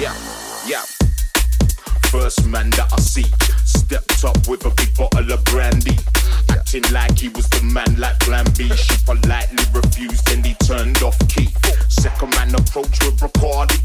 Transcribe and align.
Yeah, 0.00 0.14
yeah. 0.66 0.84
First 2.08 2.46
man 2.46 2.70
that 2.70 2.88
I 2.90 2.96
see 3.00 3.26
stepped 3.66 4.24
up 4.24 4.48
with 4.48 4.64
a 4.64 4.70
big 4.70 4.96
bottle 4.96 5.30
of 5.30 5.44
brandy. 5.44 5.94
Acting 6.48 6.84
like 6.90 7.18
he 7.18 7.28
was 7.28 7.46
the 7.50 7.60
man 7.64 8.00
like 8.00 8.18
Plan 8.20 8.46
B. 8.56 8.70
She 8.70 8.96
politely 9.04 9.62
refused 9.74 10.30
and 10.32 10.40
he 10.46 10.54
turned 10.64 11.02
off 11.02 11.18
key. 11.28 11.48
Second 11.90 12.30
man 12.30 12.54
approached 12.54 13.04
with 13.04 13.20
Bacardi 13.20 13.79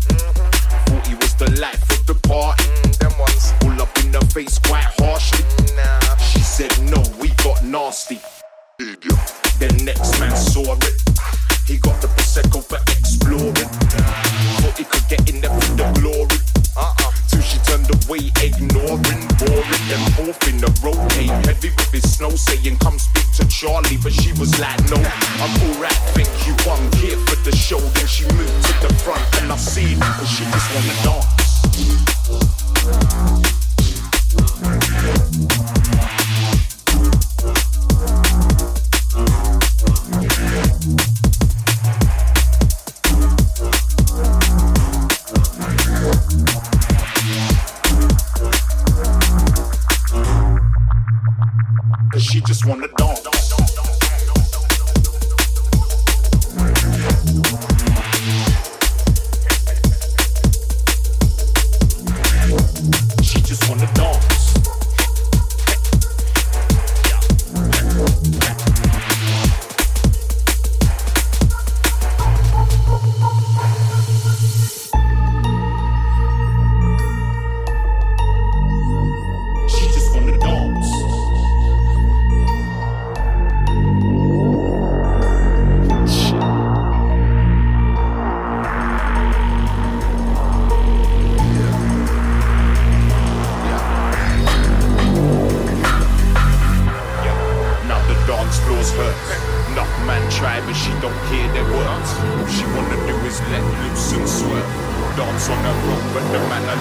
but 106.16 106.24
the 106.32 106.40
man 106.48 106.64
a 106.64 106.78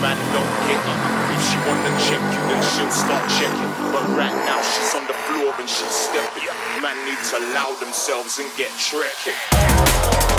man 0.00 0.18
don't 0.30 0.54
get 0.70 0.78
her. 0.86 0.98
If 1.34 1.42
she 1.50 1.58
wanna 1.66 1.90
check 2.06 2.22
you, 2.30 2.40
then 2.46 2.62
she'll 2.62 2.94
start 2.94 3.26
checking. 3.28 3.72
But 3.90 4.06
right 4.14 4.38
now 4.46 4.62
she's 4.62 4.94
on 4.94 5.04
the 5.10 5.18
floor 5.26 5.52
and 5.58 5.68
she's 5.68 5.90
stepping. 5.90 6.46
Man 6.80 6.96
needs 7.04 7.30
to 7.30 7.38
allow 7.38 7.74
themselves 7.80 8.38
and 8.38 8.48
get 8.56 8.70
trekking. 8.78 10.35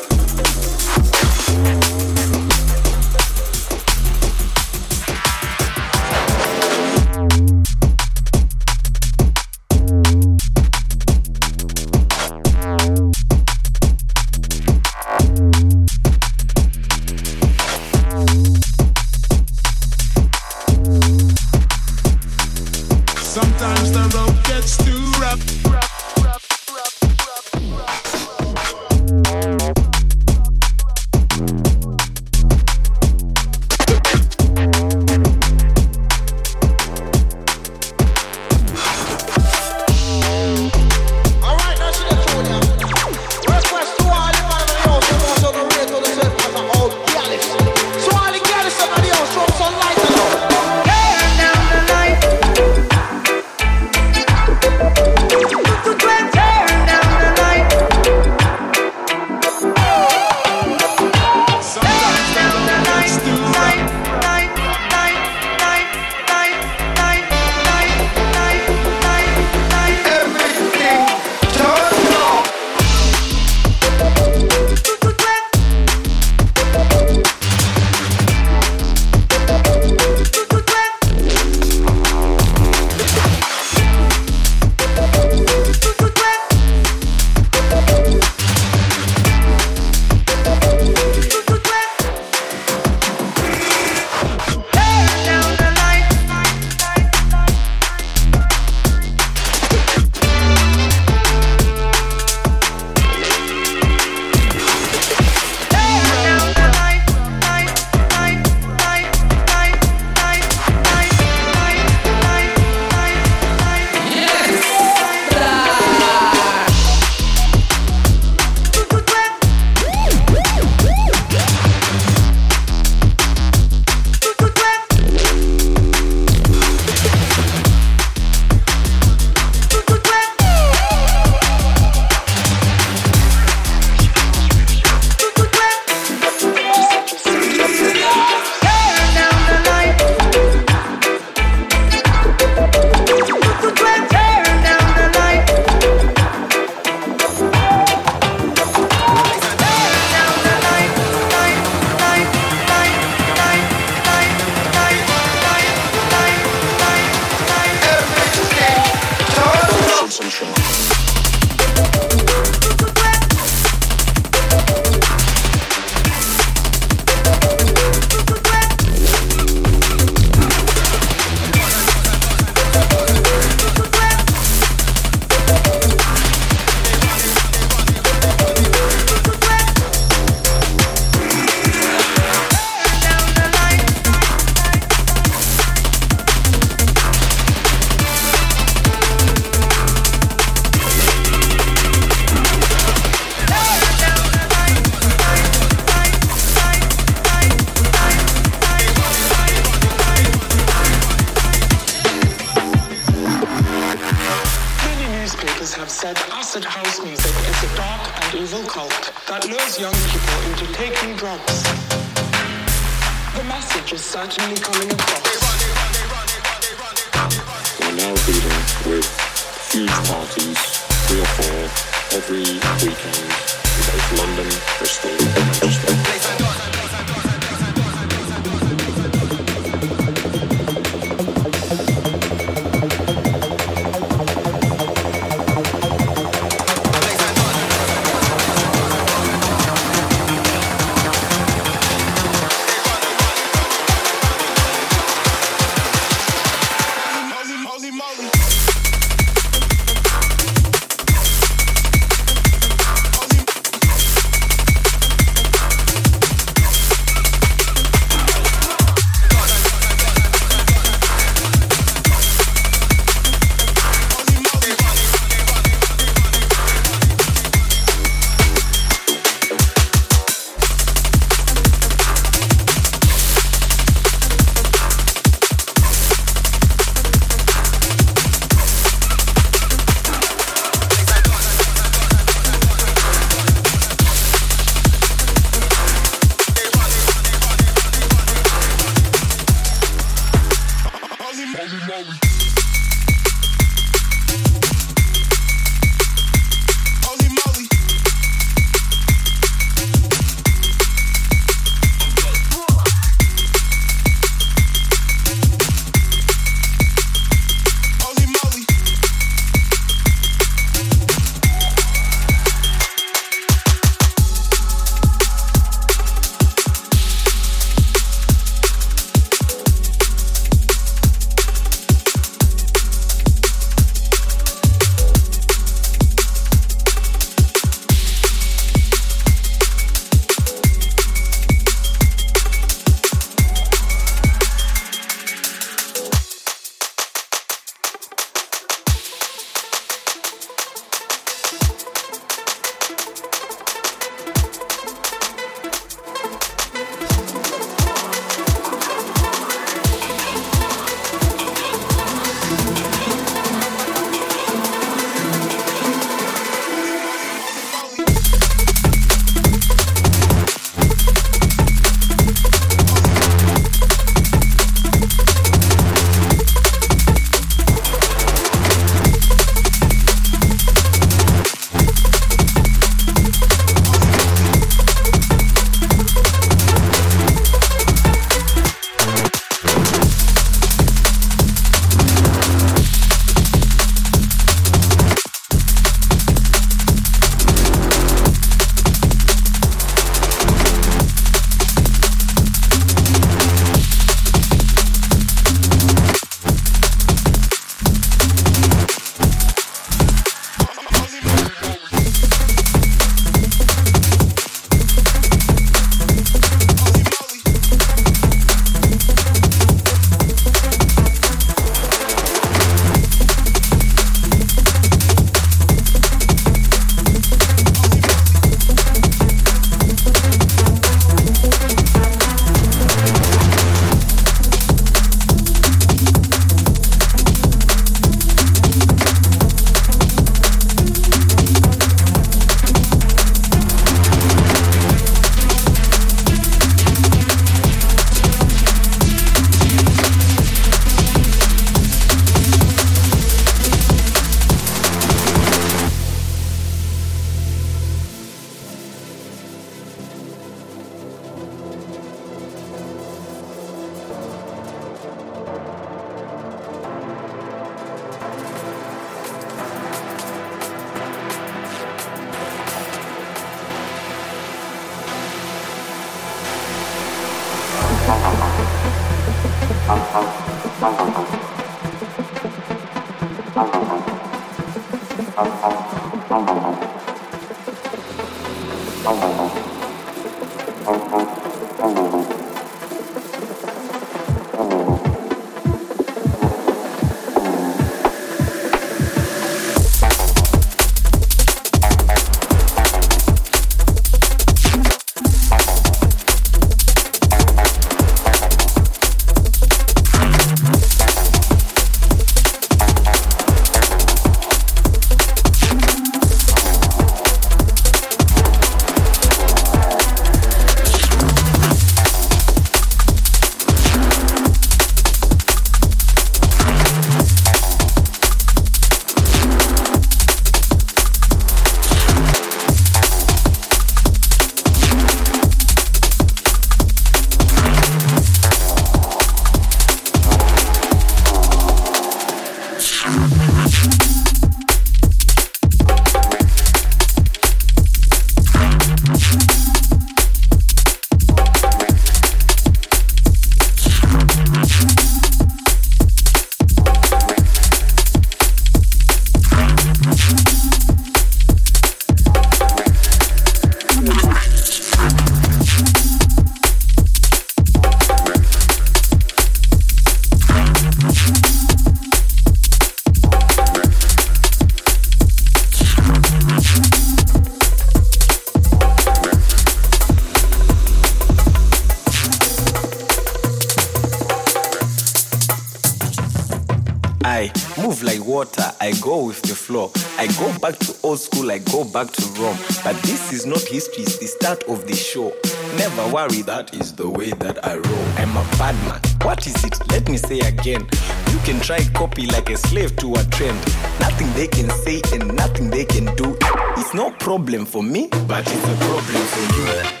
Worry, 586.27 586.41
that 586.43 586.73
is 586.73 586.93
the 586.93 587.09
way 587.09 587.31
that 587.31 587.65
I 587.65 587.75
roll. 587.75 588.07
I'm 588.17 588.31
a 588.31 588.43
bad 588.57 588.75
man. 588.87 589.01
What 589.23 589.45
is 589.47 589.63
it? 589.63 589.79
Let 589.91 590.09
me 590.09 590.17
say 590.17 590.39
again. 590.39 590.87
You 591.31 591.39
can 591.43 591.59
try 591.59 591.83
copy 591.93 592.25
like 592.27 592.49
a 592.49 592.57
slave 592.57 592.95
to 592.97 593.13
a 593.13 593.23
trend. 593.25 593.59
Nothing 593.99 594.31
they 594.33 594.47
can 594.47 594.69
say 594.69 595.01
and 595.13 595.35
nothing 595.35 595.69
they 595.69 595.85
can 595.85 596.13
do. 596.15 596.37
It's 596.77 596.93
no 596.93 597.11
problem 597.11 597.65
for 597.65 597.83
me, 597.83 598.09
but 598.27 598.45
it's 598.45 598.67
a 598.67 598.75
problem 598.85 599.23
for 599.33 599.97
you. 599.97 600.00